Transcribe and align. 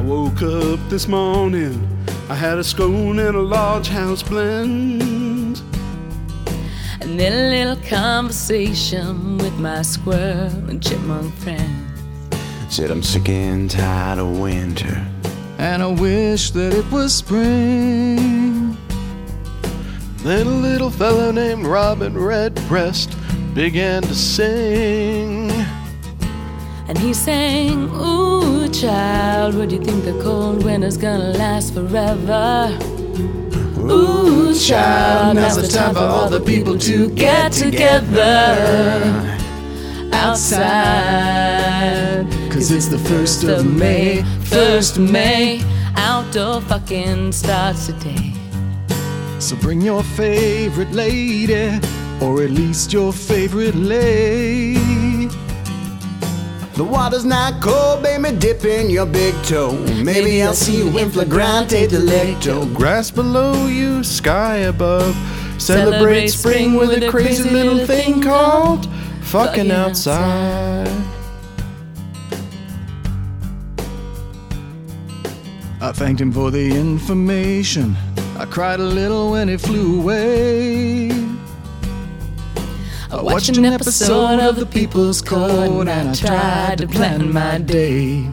woke 0.00 0.42
up 0.42 0.80
this 0.88 1.08
morning. 1.08 1.88
I 2.28 2.34
had 2.34 2.58
a 2.58 2.64
scone 2.64 3.18
and 3.18 3.36
a 3.36 3.40
large 3.40 3.88
house 3.88 4.22
blend. 4.22 5.62
And 7.00 7.20
then 7.20 7.32
a 7.32 7.50
little 7.50 7.88
conversation 7.88 9.38
with 9.38 9.58
my 9.58 9.82
squirrel 9.82 10.68
and 10.68 10.82
chipmunk 10.82 11.34
friend. 11.36 11.86
Said 12.68 12.90
I'm 12.90 13.02
sick 13.02 13.28
and 13.28 13.70
tired 13.70 14.18
of 14.18 14.38
winter. 14.38 15.06
And 15.58 15.82
I 15.82 15.86
wish 15.86 16.50
that 16.50 16.74
it 16.74 16.90
was 16.90 17.14
spring. 17.14 18.76
Then 20.18 20.46
a 20.46 20.50
little 20.50 20.90
fellow 20.90 21.30
named 21.30 21.66
Robin 21.66 22.18
Redbreast 22.18 23.16
began 23.54 24.02
to 24.02 24.14
sing. 24.14 25.55
And 26.88 26.96
he 26.98 27.12
sang, 27.12 27.90
Ooh, 27.94 28.68
child, 28.68 29.56
what 29.56 29.68
do 29.70 29.76
you 29.76 29.82
think 29.82 30.04
the 30.04 30.12
cold 30.22 30.64
winter's 30.64 30.96
gonna 30.96 31.30
last 31.30 31.74
forever? 31.74 32.78
Ooh, 33.78 34.54
child, 34.54 35.36
now's 35.36 35.56
the 35.60 35.66
time 35.66 35.94
for 35.94 36.00
all 36.00 36.28
the 36.28 36.40
people 36.40 36.78
to 36.78 37.10
get 37.10 37.52
together 37.52 39.36
outside. 40.12 41.46
Cause 42.52 42.70
it's 42.70 42.86
the 42.86 42.98
first 42.98 43.42
of 43.44 43.66
May. 43.66 44.22
First 44.44 44.98
May, 44.98 45.62
outdoor 45.96 46.60
fucking 46.60 47.32
starts 47.32 47.86
today. 47.86 48.32
So 49.40 49.56
bring 49.56 49.80
your 49.80 50.02
favorite 50.02 50.92
lady, 50.92 51.80
or 52.20 52.42
at 52.42 52.50
least 52.50 52.92
your 52.92 53.12
favorite 53.12 53.74
lay. 53.74 54.75
The 56.76 56.84
water's 56.84 57.24
not 57.24 57.62
cold, 57.62 58.02
baby, 58.02 58.36
dip 58.36 58.62
in 58.66 58.90
your 58.90 59.06
big 59.06 59.34
toe. 59.44 59.72
Maybe 60.04 60.42
I'll 60.42 60.52
see 60.52 60.76
you 60.76 60.98
in 60.98 61.10
flagrante 61.10 61.86
delicto. 61.86 62.74
Grass 62.74 63.10
below 63.10 63.66
you, 63.66 64.04
sky 64.04 64.56
above. 64.68 65.16
Celebrate 65.56 66.28
spring 66.28 66.74
with 66.74 67.02
a 67.02 67.08
crazy 67.08 67.48
little 67.48 67.86
thing 67.86 68.20
called 68.20 68.84
fucking 69.22 69.22
Fucking 69.22 69.70
outside. 69.70 70.88
I 75.80 75.92
thanked 75.92 76.20
him 76.20 76.30
for 76.30 76.50
the 76.50 76.76
information. 76.76 77.96
I 78.38 78.44
cried 78.44 78.80
a 78.80 78.84
little 78.84 79.30
when 79.30 79.48
he 79.48 79.56
flew 79.56 80.02
away. 80.02 81.08
I 83.08 83.22
watched 83.22 83.56
an 83.56 83.64
episode 83.64 84.40
of 84.40 84.56
The 84.56 84.66
People's 84.66 85.22
Court 85.22 85.86
and 85.86 85.88
I 85.88 86.12
tried 86.14 86.78
to 86.78 86.88
plan 86.88 87.32
my 87.32 87.58
day. 87.58 88.28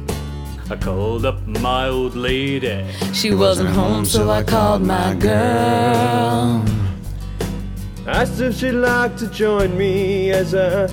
I 0.69 0.75
called 0.75 1.25
up 1.25 1.45
my 1.45 1.89
old 1.89 2.15
lady. 2.15 2.83
She 3.13 3.35
wasn't 3.35 3.69
home, 3.69 4.03
so 4.03 4.31
I 4.31 4.41
called 4.41 4.81
my 4.81 5.13
girl. 5.13 6.65
Asked 8.07 8.41
if 8.41 8.57
she'd 8.57 8.71
like 8.71 9.15
to 9.17 9.27
join 9.27 9.77
me 9.77 10.31
as 10.31 10.55
I 10.55 10.85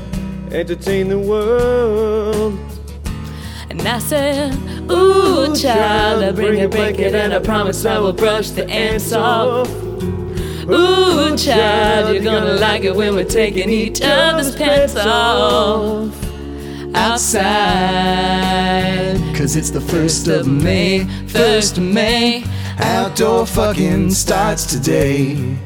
entertain 0.50 1.08
the 1.08 1.18
world. 1.18 2.58
And 3.70 3.80
I 3.80 3.98
said, 3.98 4.52
Ooh, 4.90 5.56
child, 5.56 6.22
I'll 6.22 6.32
bring 6.34 6.60
a 6.60 6.68
blanket 6.68 7.14
and 7.14 7.32
I 7.32 7.38
promise 7.38 7.86
I 7.86 7.98
will 7.98 8.12
brush 8.12 8.50
the 8.50 8.68
ants 8.68 9.12
off. 9.14 9.68
Ooh, 10.72 11.36
child, 11.36 12.14
you're 12.14 12.22
gonna 12.22 12.54
like 12.54 12.84
it 12.84 12.94
when 12.94 13.14
we're 13.14 13.24
taking 13.24 13.70
each 13.70 14.00
other's 14.02 14.54
pants 14.54 14.96
off. 14.96 16.14
Outside, 16.94 17.40
Cause 19.36 19.56
it's 19.56 19.70
the 19.70 19.80
first 19.80 20.28
of 20.28 20.46
May, 20.46 21.06
first 21.28 21.78
of 21.78 21.84
May. 21.84 22.44
Outdoor 22.78 23.46
fucking 23.46 24.10
starts 24.10 24.66
today. 24.66 25.56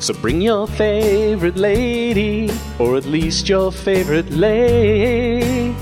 So 0.00 0.12
bring 0.14 0.40
your 0.40 0.66
favorite 0.66 1.56
lady, 1.56 2.50
or 2.78 2.96
at 2.96 3.04
least 3.04 3.48
your 3.48 3.70
favorite 3.70 4.30
lay. 4.30 5.74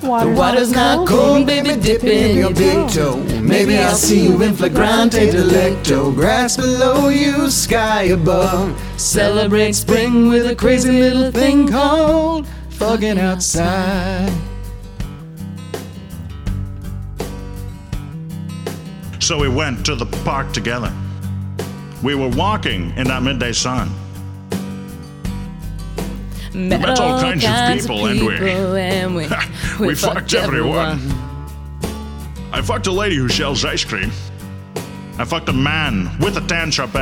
The 0.00 0.32
water's 0.36 0.70
not 0.70 1.08
cold, 1.08 1.46
baby, 1.46 1.74
dip 1.80 2.04
in 2.04 2.36
your 2.36 2.52
big 2.54 2.88
toe. 2.90 3.16
Maybe 3.40 3.76
I'll 3.78 3.94
see 3.94 4.24
you 4.24 4.40
in 4.42 4.54
flagrante 4.54 5.28
delicto. 5.30 6.14
Grass 6.14 6.56
below 6.56 7.08
you, 7.08 7.50
sky 7.50 8.04
above. 8.04 8.78
Celebrate 9.00 9.72
spring 9.72 10.28
with 10.28 10.46
a 10.46 10.54
crazy 10.54 10.90
little 10.92 11.30
thing 11.32 11.68
called 11.68 12.46
Fucking 12.70 13.18
outside. 13.18 14.32
So 19.20 19.36
we 19.38 19.48
went 19.48 19.84
to 19.86 19.94
the 19.96 20.06
park 20.24 20.52
together. 20.52 20.92
We 22.02 22.14
were 22.14 22.28
walking 22.28 22.92
in 22.96 23.08
that 23.08 23.22
midday 23.22 23.52
sun. 23.52 23.90
Met 26.54 26.80
met 26.80 26.98
all 26.98 27.20
kinds 27.20 27.44
of 27.44 27.78
people, 27.80 28.06
and 28.06 28.24
we- 28.24 28.36
and 28.80 29.14
we, 29.14 29.24
We 29.86 29.94
fucked 29.94 30.34
everyone. 30.34 30.98
I 32.52 32.60
fucked 32.62 32.88
a 32.88 32.92
lady 32.92 33.14
who 33.14 33.28
sells 33.28 33.64
ice 33.64 33.84
cream. 33.84 34.10
I 35.18 35.24
fucked 35.24 35.48
a 35.48 35.52
man 35.52 36.18
with 36.18 36.36
a 36.36 36.40
tan 36.40 36.72
chapeau. 36.72 36.98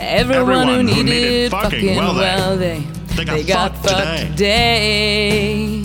Everyone, 0.00 0.68
who 0.68 0.82
needed, 0.82 1.04
needed 1.04 1.50
fucking, 1.50 1.70
fucking, 1.70 1.96
well, 1.96 2.14
well, 2.14 2.56
they, 2.56 2.80
they 3.16 3.24
got 3.24 3.34
they 3.34 3.44
got 3.44 3.76
fucked 3.76 3.88
fucked 3.96 4.20
today. 4.28 5.82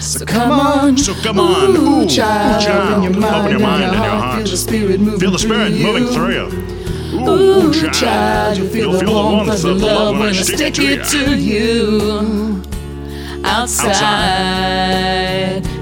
So 0.00 0.24
come 0.24 0.52
on. 0.52 0.96
So 0.96 1.12
come 1.14 1.38
on, 1.38 1.76
Ooh, 1.76 2.02
ooh, 2.02 2.08
child, 2.08 2.62
child, 2.62 3.04
open 3.04 3.12
your 3.12 3.20
mind 3.20 3.36
open 3.36 3.50
your 3.50 3.60
mind 3.60 3.84
and 3.84 3.92
your 3.92 4.02
Feel 4.02 4.10
heart. 4.10 4.46
the 4.46 4.56
spirit 4.56 5.00
moving 5.00 5.20
Feel 5.20 5.30
the 5.32 5.38
spirit 5.38 5.72
through 5.74 5.82
moving 5.82 6.02
you. 6.04 6.12
through 6.12 6.32
you. 6.32 7.28
Ooh, 7.28 7.72
child, 7.74 7.94
child, 7.94 8.58
you 8.58 8.68
feel, 8.70 8.92
the 8.92 9.04
warmth 9.10 9.52
of 9.52 9.60
the 9.60 9.74
love 9.74 10.18
when 10.18 10.30
I 10.30 10.32
stick 10.32 10.78
it 10.78 11.04
to 11.08 11.36
you. 11.36 12.69
Outside, 13.60 13.92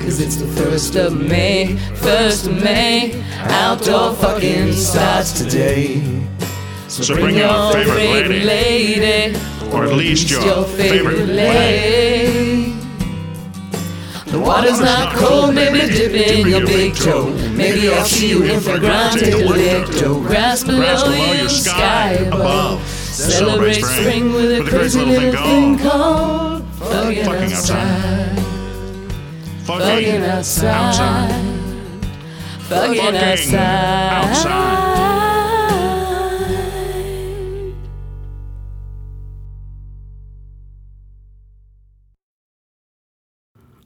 cause 0.03 0.21
it's 0.21 0.35
the 0.35 0.49
first 0.49 0.97
of 0.97 1.17
May, 1.17 1.77
first 1.95 2.49
of 2.49 2.55
May. 2.55 3.23
Outdoor 3.37 4.17
fucking 4.17 4.73
starts 4.73 5.31
today. 5.31 6.03
So 6.89 7.15
bring 7.15 7.37
your 7.37 7.73
favorite 7.73 8.43
lady, 8.43 8.45
lady, 8.45 9.39
or 9.73 9.85
at 9.85 9.93
least 9.93 10.29
your 10.29 10.65
favorite 10.65 11.29
lay. 11.29 12.27
lady. 12.27 12.73
The 14.27 14.41
water's 14.41 14.81
not 14.81 15.15
cold, 15.15 15.55
maybe 15.55 15.79
dip 15.79 16.15
in 16.15 16.49
your 16.49 16.67
big 16.67 16.97
toe. 16.97 17.31
Maybe 17.53 17.91
I'll 17.91 18.05
see 18.05 18.31
you 18.31 18.43
in 18.43 18.59
flagrante 18.59 19.21
delicto. 19.21 20.21
Grass 20.27 20.65
below 20.65 21.13
you, 21.33 21.49
sky 21.49 22.15
above. 22.27 22.85
Celebrate 22.89 23.85
spring 23.85 24.33
with 24.33 24.67
a 24.67 24.69
crazy 24.69 25.01
little 25.01 25.33
thing 25.45 25.79
called 25.79 26.68
fucking 26.79 27.25
Fucking 27.25 27.53
outside. 27.53 28.39
Fucking 29.65 29.87
Fucking 29.87 30.23
outside. 30.23 31.31
Fucking 32.69 33.01
Fucking 33.03 33.55
outside. 33.55 34.89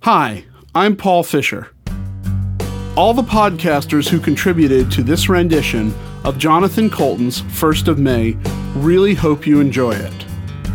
Hi, 0.03 0.45
I'm 0.75 0.97
Paul 0.97 1.23
Fisher. 1.23 1.71
All 2.97 3.15
the 3.15 3.23
podcasters 3.23 4.09
who 4.09 4.19
contributed 4.21 4.91
to 4.93 5.03
this 5.03 5.29
rendition 5.29 5.95
of 6.25 6.39
Jonathan 6.39 6.91
Coulton's 6.91 7.41
First 7.41 7.89
of 7.89 7.99
May 7.99 8.37
really 8.75 9.15
hope 9.15 9.47
you 9.47 9.61
enjoy 9.61 9.93
it. 9.93 10.27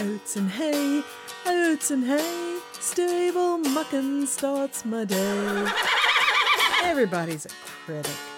Oats 0.00 0.36
and 0.36 0.50
hay, 0.50 1.02
oats 1.46 1.90
and 1.90 2.04
hay, 2.04 2.58
stable 2.72 3.58
mucking 3.58 4.24
starts 4.24 4.86
my 4.86 5.04
day. 5.04 5.66
Everybody's 6.84 7.44
a 7.44 7.50
critic. 7.84 8.29